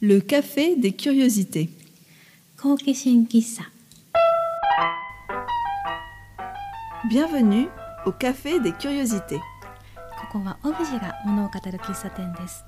[0.00, 1.70] Le café des curiosités.
[2.56, 3.64] 好奇心喫茶
[7.10, 7.68] Bienvenue
[8.06, 9.40] au café des curiosités.
[10.20, 12.64] ここはオブジェが物を語る喫茶店です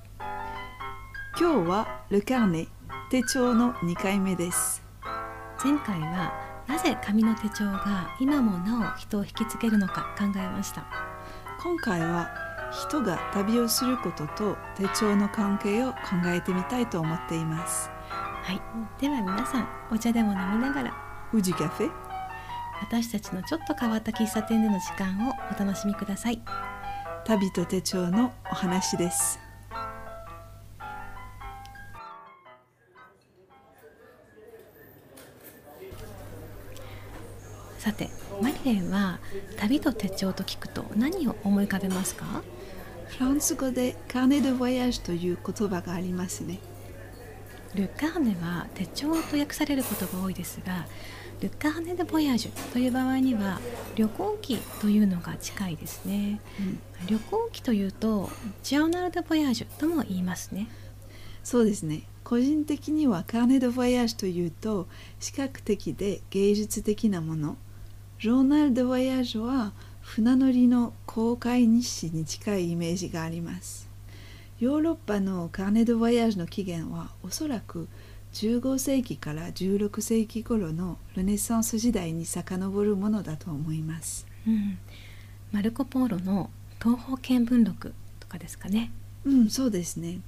[1.38, 2.66] 今日は Le Carnet
[3.10, 4.82] 手帳の2回目です。
[5.62, 6.32] 前回は
[6.66, 10.84] なぜ紙の手帳が今もなお人を引きつけるのか考えました
[11.62, 15.96] 今回は人が旅をすることと手帳の関係を考
[16.26, 17.90] えてみたいと思っています。
[18.42, 18.60] はい
[19.00, 20.94] では皆さんお茶でも飲みながら
[21.32, 21.90] Ou du café
[22.80, 26.40] 私たちのちょっと変わった喫茶店での時間をお楽しみください
[27.26, 29.38] 旅と手帳のお話です。
[37.78, 38.10] さて
[38.42, 39.18] マリレンは
[39.58, 42.42] 旅と手帳と聞くと何を思い浮かべますか？
[43.18, 46.58] フランス語でカーネ・ド・ボヤージュという言葉がありますね。
[47.74, 50.86] ルカーネは手帳と訳されることが多いですが
[51.40, 53.60] ルカーネ・でボヤージュという場合には
[53.94, 56.40] 旅行記というのが近いですね
[57.06, 58.28] 旅行記というと
[58.64, 60.66] ジャーナル・でボヤージュとも言いますね
[61.42, 62.02] そうですね。
[62.22, 67.56] 個人的にはカーネ・ド・ボヤージュというと視覚的で芸術的なもの。
[68.20, 69.72] ジョーナル・ド・ボヤージュは
[70.10, 73.88] 船乗りの公開日誌に近いイメージがあります。
[74.58, 77.86] ヨーロッパのカーネ・ド・ボヤージュの起源はおそらく
[78.32, 84.26] 15世紀から16世紀頃のルネサンス時代に遡るものだと思います。
[84.48, 84.78] うん
[85.52, 86.50] マルコ・ポーロの
[86.82, 88.90] 東方見聞録とかですかね
[89.24, 90.18] うん、そうですね。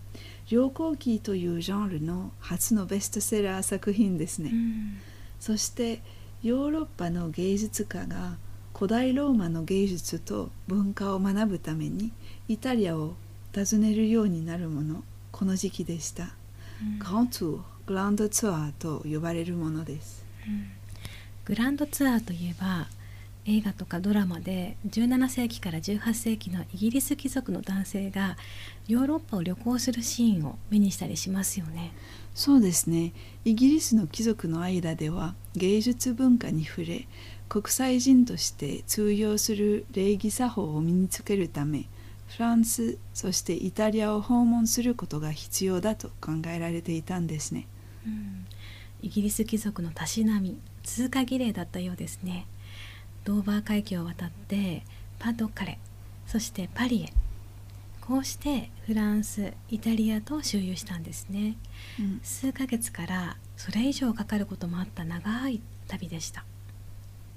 [0.48, 4.50] 旅行記というジャンルの初のベストセラー作品ですね。
[4.52, 4.98] うん
[5.40, 6.02] そして
[6.44, 8.36] ヨーロッパの芸術家が
[8.82, 12.10] 古代ローマの芸術と文化を学ぶために
[12.48, 13.14] イタリアを
[13.54, 16.30] 訪ねるようになるものこの時期でした。
[16.98, 20.24] グランツーグランドツアーと呼ばれるものです。
[21.44, 22.88] グランドツアーといえば
[23.44, 28.36] 映画とかドラマで17世紀から18世紀のイギリス貴族の男性が
[28.88, 31.92] ヨーロッパを旅行するシーンを目にしたりしますよね。
[32.34, 33.12] そうですね。
[33.44, 37.06] イギリスの貴族の間では芸術文化に触れ
[37.52, 41.84] 国際人として通用する礼儀作法を身につけるため
[42.26, 47.66] フランスそしてイタリアを訪問することが必要だと考えられていたんですね。
[48.06, 48.46] うん
[49.02, 52.46] イギリス貴族のたしなみ通過儀礼だったようですね。
[53.24, 54.82] ドーバー海峡を渡って
[55.18, 55.78] パドカレ
[56.26, 57.12] そしてパリへ
[58.00, 61.58] こうしてフランスイタリアと周遊したんですね。
[62.00, 66.46] うん数ヶ月からそれ以上かかることもあった長い旅でした。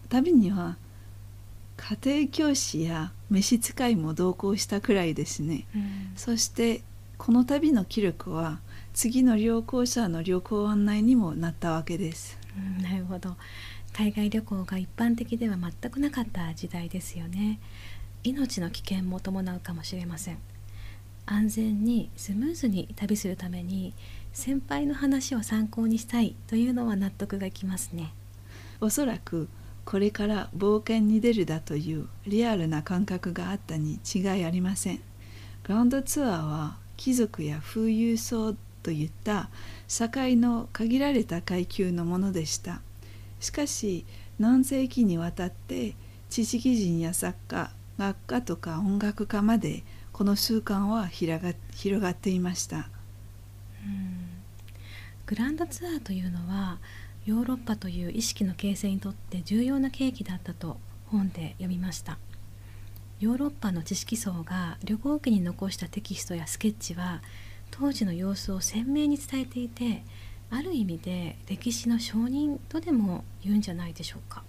[0.09, 0.77] 旅には
[1.77, 5.65] 家庭教師や召使いも同行したくらいですね。
[6.15, 6.81] そして
[7.17, 8.59] この旅の記録は
[8.93, 12.37] 次の旅行者の旅行案内にもなったわけです。
[12.57, 13.35] うんなるほど。
[13.93, 17.59] 海外旅行が一般的では全くなかった時代ですよね。
[18.23, 20.37] 命の危険も伴うかもしれません。
[21.25, 23.93] 安全にスムーズに旅するために
[24.33, 28.13] 先輩の話を参考にしたいというのは納得がいきますね。
[28.81, 29.47] おそらく
[29.85, 34.99] これから冒険に出るだというリアルな感覚があったに違いありません。
[35.63, 39.49] グランドツアーは貴族や富裕層といった
[39.87, 42.81] 社会の限られた階級のものでした。
[43.39, 44.05] しかし
[44.39, 45.95] 何世紀にわたって
[46.29, 52.89] 知識人や作家学家とか音楽家までこの習慣は広が広がっていました。
[55.25, 56.79] グランドツアーというのは
[57.25, 60.77] ヨーロッパという意識の形成にとって重要な契機だったと
[61.07, 62.19] 本で読みました。
[63.19, 67.21] ヨーロッパの知識層が旅行記に残したテキストやスケッチは
[67.71, 70.03] 当時の様子を鮮明に伝えていて
[70.51, 74.43] ある意味で歴史の証人とでも言うんじゃないでしょうか。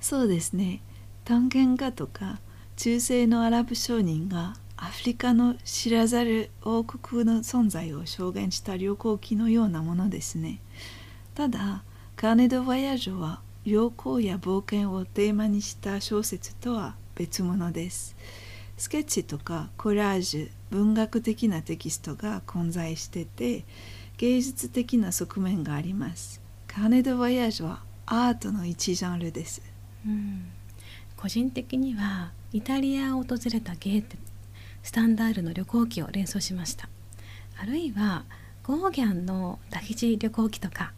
[0.00, 0.80] そうですね。
[1.24, 2.38] 探検家とか
[2.76, 10.60] 中世のアラブ商人がアフリカの知らざる王国の存在を証言した旅行記のようなものですね。
[11.34, 11.82] ただ
[12.16, 18.16] カーネ・ド・ヴァヤージュは旅行や冒険をテーマにした小説とは別物です。
[18.78, 23.64] スケッチとかコラージュ文学的なテキストが混在してて
[24.16, 26.40] 芸術的な側面があります。
[26.66, 29.60] Carnet de Voyage はアートの一ジャンルです。
[30.06, 30.46] うん。
[31.18, 34.16] 個人的にはイタリアを訪れたゲーテ
[34.82, 36.88] スタンダールの旅行記を連想しました。
[37.58, 38.24] あるいは
[38.62, 40.94] ゴーギャンのタヒチ旅行記とか、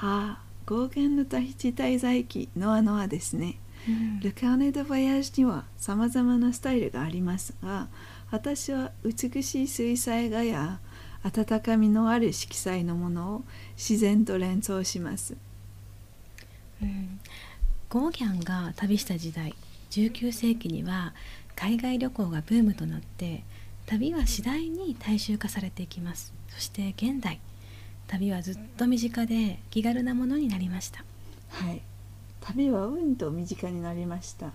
[0.00, 3.58] ああ、ゴーゲンのタヒチ滞在記ノアノアですね。
[3.88, 7.88] うんルカーネ・ド・ヴァヤージにはさまざまなスタイルがありますが
[8.30, 10.80] 私は美しい水彩画や
[11.22, 13.44] 温かみのある色彩のものを
[13.76, 15.36] 自然と連想します、
[16.82, 17.20] うん、
[17.88, 19.54] ゴーギャンが旅した時代
[19.90, 21.14] 19世紀には
[21.54, 23.44] 海外旅行がブームとなって
[23.86, 27.40] 旅は次第に大衆化されていきますそして現代
[28.08, 31.04] 旅はずっと身近で気軽なものになりました。
[31.48, 31.82] はい。
[32.40, 34.52] 旅はうんと身近になりました。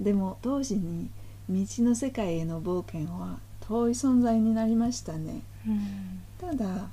[0.00, 1.10] でも同時に
[1.48, 6.88] 未知の世界への冒険は遠い存在になりましたね、うん、ただ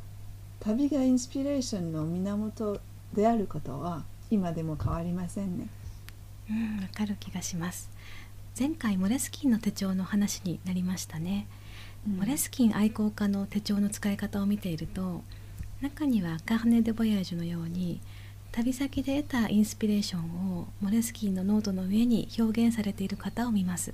[0.60, 2.80] 旅がインスピレーションの源
[3.13, 5.68] であることは今でも変わりませんね。
[6.50, 7.89] うんわかる気がします。
[8.57, 11.48] 前回モレスキンの手帳の話になりましたね、
[12.07, 15.24] うん、モレスキン愛好家の手帳の使い方を見ていると
[15.84, 18.00] 中には Carnet de Voyage のように
[18.54, 23.94] 旅先で得たインスピレーションをモレスキンのノートの上に表現されている方を見ます。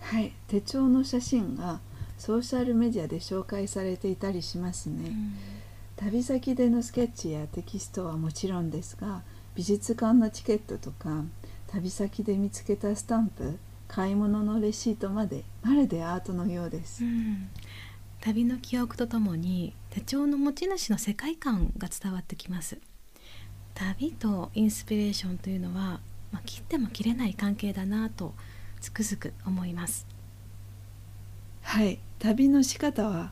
[0.00, 1.80] はい手帳の写真が
[2.16, 5.34] ソーシャルメディアで紹介されていたりしますね、うん、
[5.96, 9.22] 旅先でのスケッチやテキストはもちろんですが
[9.54, 11.24] 美術館のチケットとか
[11.66, 17.48] 旅先で見つけたスタンプ買い物のレシートまでまるでアートのようです、うん、
[18.20, 22.78] 旅の記憶とともに手帳の持ち主の世界観が伝わってきます。
[23.74, 26.00] 旅とインスピレーションというのは、
[26.32, 28.34] まあ、切っても切れない関係だなと
[28.80, 30.06] つくづく思います。
[31.62, 32.00] はい。
[32.18, 33.30] 旅の仕方は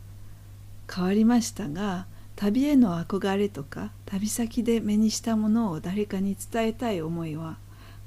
[0.92, 2.06] 変わりましたが
[2.36, 7.58] 旅への憧れとか旅先で目にしたものを誰かに伝えたい思いは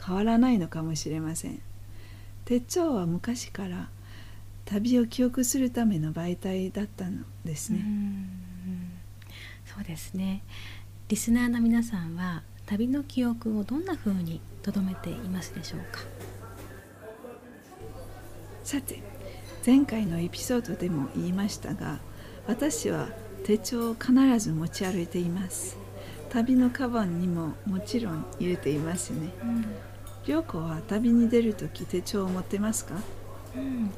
[0.02, 1.62] 変わらないのかもしれません。
[2.46, 3.90] 手帳は昔から
[4.70, 7.84] 旅を記憶するための媒体だったのですね。
[9.66, 10.44] そうですね。
[11.08, 16.02] リスナーの皆さんは旅の記憶をどんな風に留めていますでしょうか？
[18.64, 19.02] さて
[19.66, 21.98] 前回のエピソードでも言いましたが
[22.46, 23.10] 私は
[23.44, 25.78] 手帳を必ず持ち歩いています。
[26.30, 29.32] 旅のカバンにももちろん入れていますね、
[30.28, 32.94] 涼、う、子、ん、は旅に出る時手帳を持ってますか、
[33.56, 33.92] うん、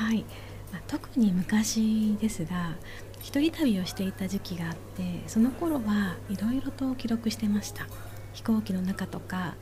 [0.00, 0.24] はい、
[0.72, 2.74] まあ、特に昔ですが
[3.20, 7.86] 一人旅をしていた時期があってその頃はいろいろと記録してました
[8.32, 9.56] 飛行機の中とか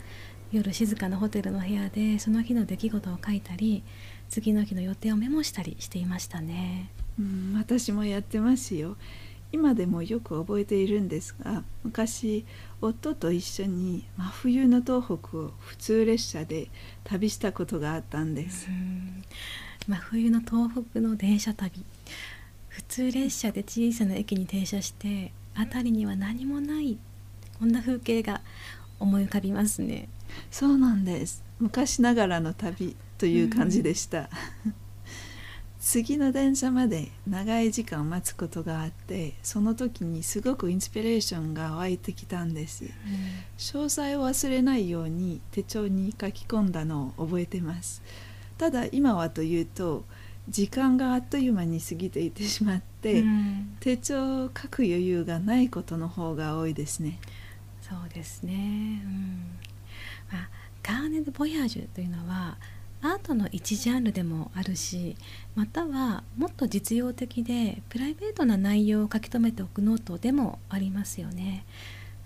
[0.52, 3.82] 夜静かなホテルの部屋でその日の出来事を書いたり
[4.29, 6.90] 次の日の予定をメモしたりしていましたね。
[7.19, 8.96] うん、私もやってますよ。
[9.50, 12.44] 今でもよく覚えているんですが昔
[12.81, 16.69] 夫と一緒に真冬の東北を普通列車で
[17.05, 18.69] 旅したことがあったんです。
[19.87, 21.85] 真冬の東北の電車旅。
[22.69, 26.99] 普通列車で小さな駅に停車して辺りには何もない
[27.59, 28.41] こんな風景が
[29.01, 30.09] 思い浮かびますね。
[30.51, 31.43] そうなんです。
[31.59, 34.31] 昔ながらの旅という感じでした、
[34.65, 34.75] うん、
[35.81, 42.91] 次の電車まで長い時間待つことがあってその時にすごくインスピレーションが湧いてきたんです、うん、
[43.57, 48.03] 詳細を忘れないように手帳に書き込んだのを覚えてます。
[48.59, 50.05] ただ今はというと
[50.49, 57.19] 時間があっという間に過ぎていってしまって、うん、手帳を書く余裕がないことの方が多いですね。
[57.83, 59.59] そうですね、うん。
[60.33, 60.49] まあ、
[60.83, 62.57] Carnet de Voyage というのは
[63.00, 65.17] アートの一ジャンルでもあるし
[65.55, 71.64] またはもっと実用的でプライベートな内容を書き留めておくノートでもありますよね。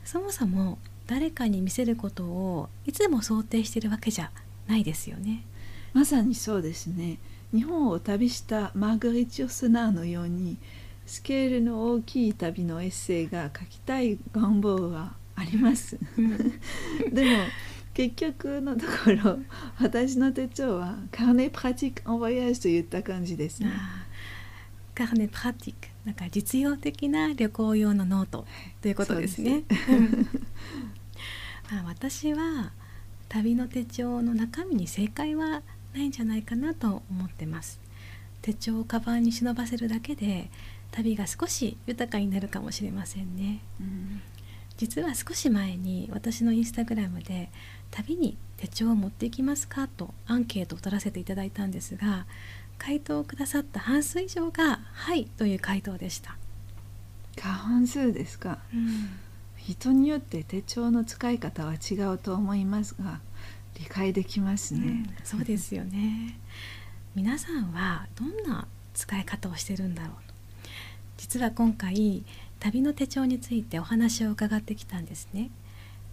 [0.05, 4.31] そもそも誰かに見せることをいつも想定しているわけじゃ
[4.67, 5.45] ないですよね。
[5.93, 7.19] まさにそうですね。
[7.53, 10.57] 日本を旅したマーガリッチ・オスナーのように
[11.05, 15.99] スケールの大きい旅のエッセイが書きたい願望はあります。
[17.13, 17.45] でも
[17.95, 19.39] 結局のところ
[19.81, 23.71] 私の手帳はカーネプラティック・オン・ボヤージュといった感じですね。
[24.95, 28.47] カーネプラティックなんか実用的な旅行用のノート
[28.81, 29.65] ということですね。
[31.71, 32.73] まあ私は
[33.29, 35.63] 旅の手帳の中身に正解は
[35.95, 37.81] ないんじゃないかなと思ってます。
[38.41, 40.51] 手帳をカバンに忍ばせるだけで
[40.91, 43.61] 旅が少し豊かになるかもしれませんね。
[43.81, 44.23] うん
[44.77, 47.51] 実は少し前に私のインスタグラムで
[47.93, 49.87] 旅に手帳を持っていきますか？
[49.87, 52.27] とアンケートを取らせていただいたんですが
[52.79, 56.37] 回答をくださった半数以上が「はい」という回答でした。
[57.37, 59.09] 過半数ですか、うん、
[59.57, 63.21] 人によって手帳の使い方は違うと思いますが
[63.79, 66.39] 理解できますね、うん、そうですよね。
[67.15, 70.35] 皆さんはどんな使い方をしてるんだろうと。
[71.17, 72.25] 実は今回
[72.59, 75.51] 旅の手帳についてお話を伺ってきたんですね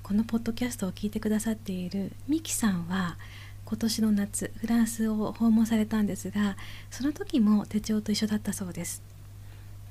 [0.09, 3.19] このポッドキャストを聞いてくださっているミキさんは
[3.63, 6.57] 今年の夏フランスを訪問されたんですが
[6.89, 9.03] その時も手帳と一緒だったそうです。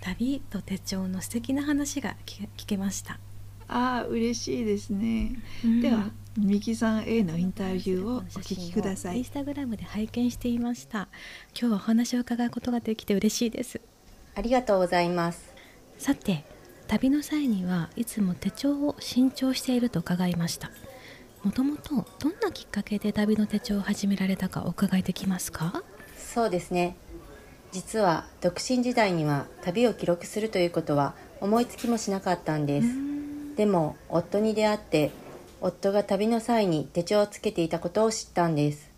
[0.00, 3.20] 旅と手帳の素敵な話が聞けました。
[3.68, 9.18] ああ嬉しいですね、うん、ではミキさん A のインタビューをお聞きください。
[9.18, 11.06] インスタグラムで拝見していました。
[11.56, 13.80] 今日はお話を伺うことができて嬉しいです。
[14.34, 15.54] ありがとうございます。
[15.96, 16.44] さて
[16.88, 20.70] 旅の際にはいつも手帳を新調していると伺いました。
[21.44, 25.82] もともとどんなきっかけで旅の手帳を始められたかお伺いできますか？
[26.16, 26.96] そうですね。
[27.72, 32.88] 実は独身時代には旅を記録するということは思いつきもしなかったんです。
[33.56, 35.10] でも夫に出会って
[35.60, 38.90] 夫が旅の際に手帳をつけていたことを知ったんです。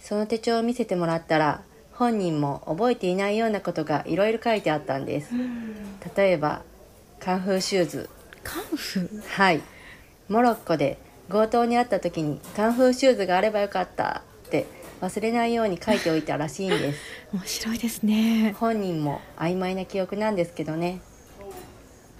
[0.00, 1.60] その手帳を見せてもらったら
[1.92, 5.30] 本人も覚えていないようなことがいろいろ書いてあったんです。
[6.16, 6.62] 例えば
[7.20, 8.10] カンフーシューズ。
[8.42, 9.20] カンフー？
[9.22, 9.62] はい。
[10.28, 10.98] モロッコで
[11.28, 14.22] 強盗に遭った時にカンフーシューズがあればよかった。
[14.46, 14.66] って
[15.00, 16.98] 忘れないように書いておいたらしいんです。
[17.32, 18.54] 面白いですね。
[18.58, 21.00] 本人も曖昧な記憶なんですけどね。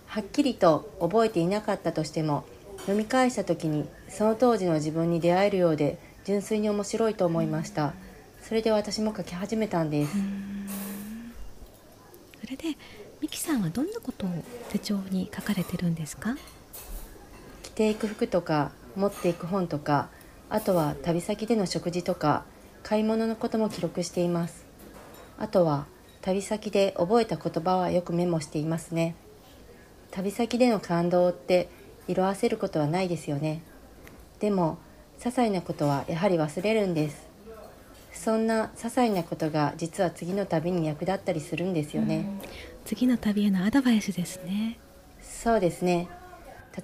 [0.07, 2.45] はっきりと覚えていなかったとしても
[2.81, 7.95] 読み返した時にその当時の自分に出会えるようで純粋に面白いと思いました。
[8.43, 10.13] それで私も書き始めたんです。
[12.41, 12.79] それで
[13.21, 14.31] ミキさんはどんなことを
[14.71, 16.37] 手帳に書かれてるんですか？
[17.65, 20.09] 着ていく服とか持っていく本とか
[20.49, 22.45] あとは旅先での食事とか
[22.85, 24.65] 買い物のことも記録しています。
[25.37, 25.87] あとは
[26.23, 29.17] 旅先で覚えた言葉はよくメモしていますね。
[30.13, 31.69] 旅先での感動って
[32.07, 33.63] 色あせることはないですよね。
[34.39, 34.79] でも
[35.19, 37.27] 些細なことはやはり忘れるんです。
[38.13, 42.25] そんな些細なことが実は次の旅に役立ったりするんですよね、
[42.89, 44.79] 次の旅へのアドバイスですね。
[45.21, 46.09] そうですね。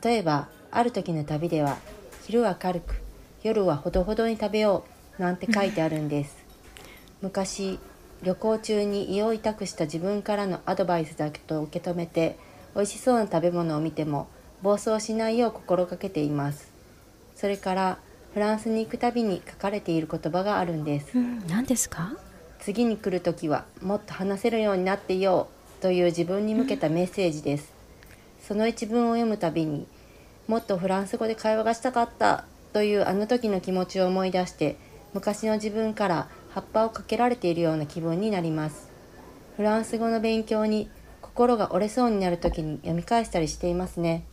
[0.03, 1.79] 例えばある時の旅では
[2.27, 2.97] 昼は軽く
[3.43, 4.85] 夜はほどほどに食べよ
[5.19, 6.45] うなんて書いてあるんです。
[7.23, 7.79] 昔
[8.23, 12.37] 旅行中に胃を痛くした自分からのアドバイスだけと受け止めて
[12.75, 14.29] 美味しそうな食べ物を見ても
[14.61, 16.71] 暴走しないよう心がけています。
[17.35, 17.99] それから
[18.35, 22.13] フランスに行くたびに書かれている言葉があるんです、うん、何ですか
[22.59, 25.54] 次に来る時はもっと話せるようになっていよう
[25.85, 27.71] という自分に向けたメッセージです、
[28.41, 29.87] その一文を読むたびに
[30.49, 34.79] もっとフランス語で会話がしたかったというあの時の気持ちを思い出して
[35.13, 38.89] 昔の自分から葉っぱをかけられているような気分になります。
[39.59, 40.89] フランス語の勉強に
[41.21, 44.25] 心が折れそうになる時に読み返したりしていますね。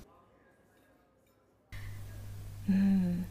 [2.70, 3.26] うん。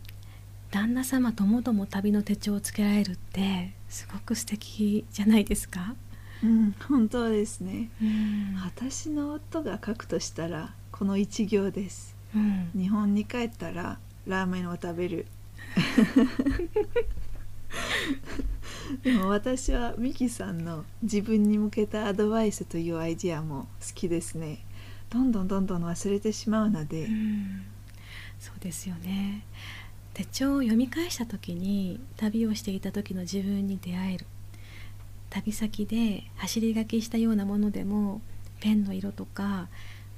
[0.70, 5.94] 旦那様ともども旅の手帳をつけられるってすごく素敵じゃないですか？
[6.42, 15.26] うん、本当ですね、うん、私の夫が書くとしたらこの一行です、うん、日本に帰ったらラーメンを食べる。
[19.02, 24.64] でも私はミキさんの自分に向けたアドバイスというアイディアも好きですね。
[25.10, 27.62] どんどんどんどん忘れてしまうので、うん、
[28.38, 29.44] そうですよね。
[30.14, 34.26] 手帳を読み返した時に旅をしていた時の自分に出会える
[35.30, 38.20] 旅先で走り書きしたようなものでも
[38.60, 39.68] ペンの色とか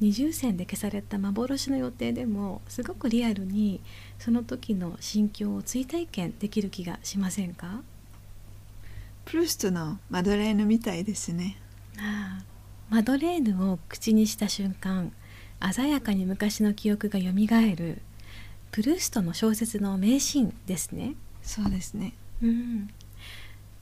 [0.00, 3.80] 二重線で消された幻の予定でもすごくリアルに
[4.18, 7.82] その時の心境を追体験できる気がしませんか？
[9.24, 11.56] プルストのマドレーヌみたいですね。
[11.98, 12.44] ああ
[12.90, 15.12] マドレーヌを口にした瞬間
[15.72, 18.02] 鮮やかに昔の記憶がよみがえる
[18.72, 21.14] プルーストの小説の名シーンですね。
[21.42, 22.14] そうですね。
[22.42, 22.90] うん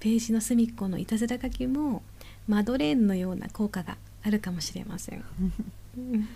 [0.00, 2.02] ページの隅っこのいたずら書きも
[2.49, 5.25] マドレーヌのような効果があるかもしれません。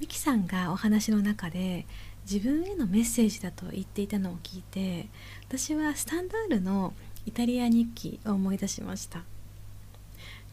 [0.00, 1.86] ミキさんがお話の中で
[2.24, 5.08] 自分へのメッセージだと言っていたのを聞いて
[5.48, 6.94] 私はスタンダールの
[7.26, 9.24] イタリア日記を思い出しました。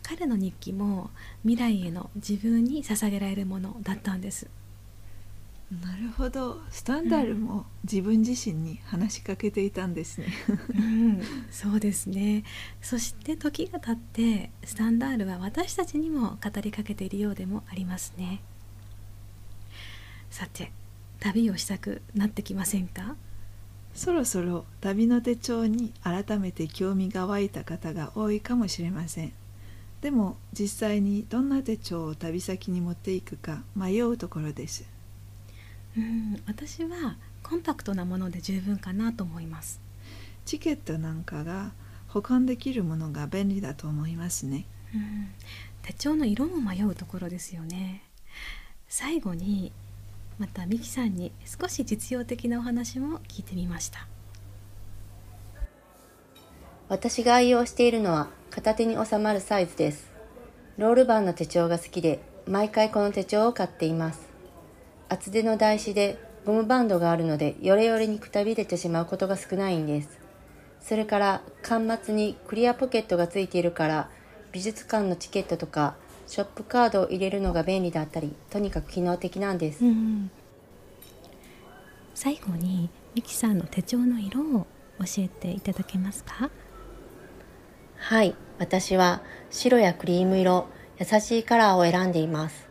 [0.02, 1.12] 彼の日記も
[1.44, 4.48] 未来への自分に捧げられるものだったんです
[5.72, 6.62] なるほど。
[6.72, 10.28] スタンダールも自分自身に話しかけていたんですね、
[10.76, 11.22] うん、
[11.52, 12.44] そうですね。
[12.82, 18.42] そして時が経ってスタンダールは私たちにも語りかけているようでもありますね。
[20.32, 20.72] さて
[21.20, 23.16] 旅をしたくなってきませんか？
[23.94, 29.34] そろそろ旅の手帳に改めて興味が湧いた方が多いかもしれません。
[30.02, 34.88] でも実際にどんな手帳を旅先に持っていくか迷うところです
[35.98, 39.82] うん私はコンパクトなもので十分かなと思います。
[40.46, 41.72] チケットなんかが
[42.08, 44.66] 保管できるものが便利だと思いますね、
[44.96, 45.30] うん、
[45.84, 48.04] 手帳の色も迷うところですよね。
[48.88, 49.72] 最後に
[50.40, 54.08] またミキさんに少し実用的なお話も聞いてみました。
[56.88, 60.10] 私が愛用しているのは片手に収まるサイズです。
[60.80, 64.29] ロールバンの手帳が好きで毎回この手帳を買っています
[65.10, 70.20] 厚手の台紙でゴムバンドがあるのでヨレヨレにくたびれてしまうことが少ないんです。
[70.80, 74.10] それから端末にクリアポケットがついているから
[74.52, 80.32] 美術館のチケットとかショップカードを入れるのが便利だったりとにかく機能的なんです、うん。
[82.16, 84.68] 最後にミキさんの手帳の色を
[85.00, 86.50] 教えていただけますか？
[87.98, 88.36] はい。
[88.58, 92.68] 私は白やクリーム色優しいカラーを選んでいます。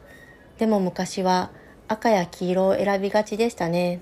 [0.58, 1.50] でも昔は
[1.88, 4.00] 赤や黄色を選びがちでしたね。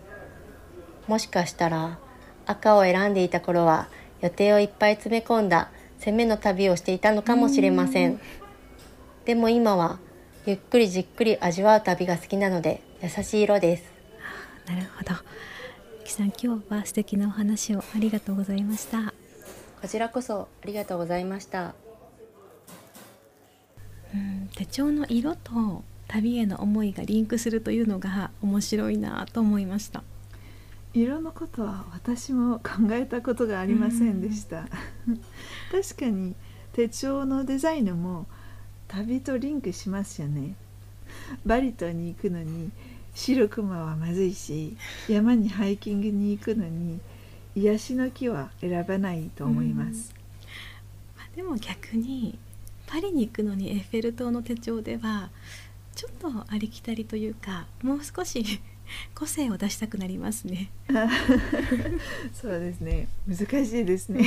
[1.06, 1.98] もしかしたら
[2.44, 3.88] 赤を選んでいた頃は
[4.20, 8.20] 予定をいっぱい詰め込んだ攻めの旅をしていたのかもしれません。
[9.24, 9.98] でも今は
[10.46, 13.84] ゆっくりじっくり味わう旅が好きなので優しい色です。
[14.66, 15.12] なるほど。
[16.00, 19.12] ミキさん今日は素敵なお話をありがとうございました。
[19.80, 21.74] こちらこそありがとうございました。
[24.14, 25.84] うん手帳の色と
[26.16, 30.02] 旅への思いがリンクするというのが面白いなと思いました。
[30.94, 34.66] 色のことは私も考えたことがありませんでした、
[35.70, 36.34] 確かに
[36.72, 38.26] 手帳のデザインも
[38.88, 40.54] 旅とリンクしますよね。
[41.44, 42.70] バリ島に行くのに
[43.14, 44.76] 白クマはまずいし
[45.08, 46.98] 山にハイキングに行くのに
[47.54, 50.14] 癒しの木は選ばないと思います、
[51.16, 52.38] まあでも逆に
[52.86, 55.30] パリに行くのにエッフェル塔の手帳では
[55.96, 58.44] ちょっとありきたりというかもう少し
[59.16, 60.70] 個性を出したくなりますね。
[62.32, 63.08] そうですね。
[63.26, 64.22] 難しいですね。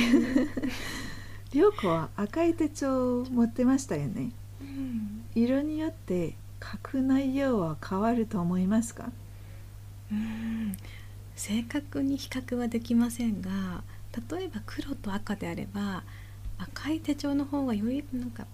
[1.52, 4.32] 涼子は赤い手帳を持ってましたよね。
[4.60, 5.24] うん。
[5.34, 9.10] 色によって書く内容は変わると思いますか？
[10.12, 10.76] うん。
[11.36, 13.82] 正確に比較はできませんが
[14.30, 16.02] 例えば黒と赤であれば
[16.58, 18.46] 赤い手帳の方がよりなんか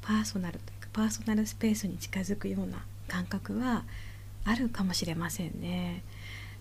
[0.00, 3.84] パーソナルというかパーソナルスペースに近づくような感覚は
[4.44, 6.02] あるかもしれませんね。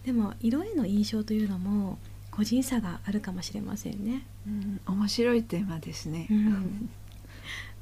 [0.06, 1.99] でも色への印象というのも
[2.32, 6.89] 個人差があるかもしれませんね、うん面白いテーマですね、うん。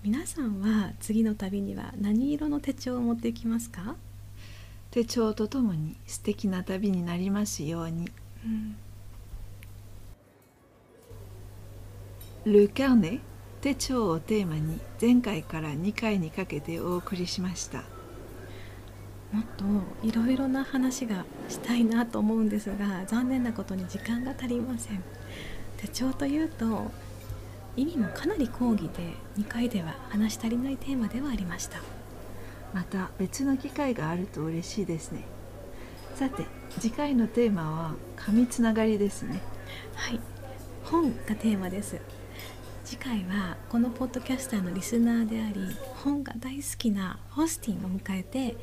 [0.04, 3.96] 皆さんは次の旅には何色の手帳を持っていきますか、
[4.92, 8.10] 手帳とともに素敵な旅になりますように。
[8.46, 8.76] うん、
[12.46, 13.20] Le Carnet
[13.62, 17.80] 手帳をテーマに前回から2回にかけてお送りしました。
[19.34, 25.04] もっといろいろな話がしたいなと思うんですが残念なことに時間が足りません。
[25.78, 26.90] 手帳というと
[27.76, 31.80] 意味もかなり講義で2回では話し足りないテーマではありました。
[32.74, 35.26] また別の機会があると嬉しいですね。
[36.16, 36.46] さて
[36.80, 39.42] 次回のテーマは紙つながりですね。
[39.96, 40.20] はい。
[40.86, 42.00] 本がテーマです
[42.90, 45.62] 次回はこのポッドキャスターのリスナーであり
[46.04, 48.58] 本が大好きなホスティンを迎えて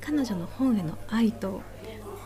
[0.00, 1.60] 彼女の本への愛と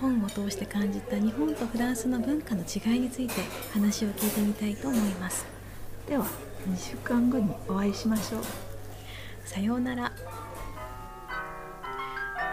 [0.00, 3.34] 本を通して感じた日本とフランスの文化の違いについて
[3.72, 5.44] 話を聞いてみたいと思います。
[6.08, 6.24] では
[6.68, 8.42] 2週間後にお会いしましょう。
[9.44, 10.12] さようなら。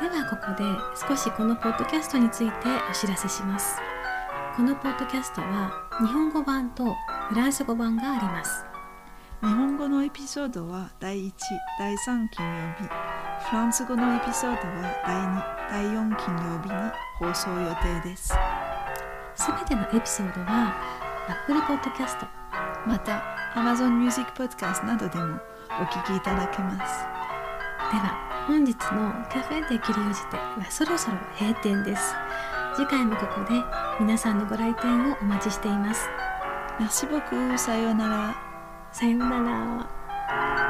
[0.01, 2.53] ではここで少しこのポッドキャストについて
[2.89, 3.77] お知らせします。
[4.57, 6.95] このポッドキャストは日本語版と
[7.29, 8.66] フランス語版があります
[9.39, 11.32] 日本語のエピソードは第1、
[11.78, 12.84] 第3金曜日。
[13.50, 14.91] フランス語のエピソードは
[15.69, 18.34] 第2、第4金曜日に放送予定です。
[19.36, 20.73] すべてのエピソードは
[21.45, 22.28] Apple Podcast
[22.88, 23.21] また
[23.54, 27.06] Amazon Music Podcast などでもお聞きいただけます。
[27.91, 32.15] では本日のカフェで切りおじてはそろそろ閉店です。
[32.76, 33.63] 次回もここで
[34.00, 36.10] 皆さんのご来店をお待ちしています。
[36.80, 38.46] Merci beaucoup さようなら
[38.97, 40.66] さようなら。